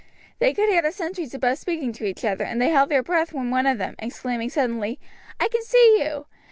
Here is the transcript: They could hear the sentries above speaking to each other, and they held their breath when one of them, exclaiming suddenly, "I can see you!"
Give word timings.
They 0.39 0.51
could 0.55 0.67
hear 0.67 0.81
the 0.81 0.91
sentries 0.91 1.35
above 1.35 1.59
speaking 1.59 1.93
to 1.93 2.05
each 2.05 2.25
other, 2.25 2.43
and 2.43 2.59
they 2.59 2.69
held 2.69 2.89
their 2.89 3.03
breath 3.03 3.33
when 3.33 3.51
one 3.51 3.67
of 3.67 3.77
them, 3.77 3.93
exclaiming 3.99 4.49
suddenly, 4.49 4.99
"I 5.39 5.47
can 5.47 5.61
see 5.61 5.97
you!" 6.01 6.25